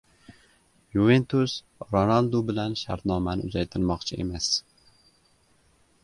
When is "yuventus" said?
0.95-1.57